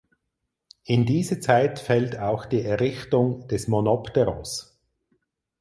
[0.85, 4.79] In diese Zeit fällt auch die Errichtung des Monopteros.